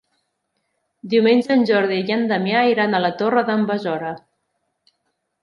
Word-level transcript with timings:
Diumenge 1.11 1.51
en 1.55 1.61
Jordi 1.71 1.99
i 2.07 2.15
en 2.15 2.23
Damià 2.33 2.65
iran 2.73 2.97
a 2.97 3.03
la 3.05 3.13
Torre 3.21 3.45
d'en 3.51 3.69
Besora. 3.73 4.17